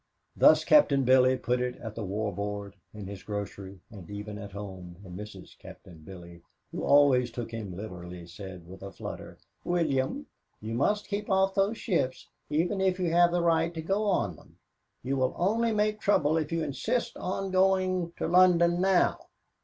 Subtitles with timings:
[0.35, 4.51] Thus Captain Billy put it at the War Board, in his grocery, and even at
[4.53, 5.55] home, where Mrs.
[5.59, 10.25] Captain Billy, who always took him literally, said, with a flutter, "William,
[10.59, 14.35] you must keep off those ships, even if you have the right to go on
[14.35, 14.57] them.
[15.03, 19.19] You will only make trouble if you insist on going to London now."